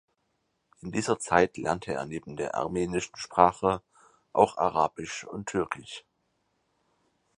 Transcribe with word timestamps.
In 0.81 0.91
dieser 0.91 1.19
Zeit 1.19 1.57
lernte 1.57 1.93
er 1.93 2.07
neben 2.07 2.35
der 2.35 2.55
armenischen 2.55 3.15
Sprache 3.17 3.83
auch 4.33 4.57
Arabisch 4.57 5.25
und 5.25 5.45
Türkisch. 5.47 6.03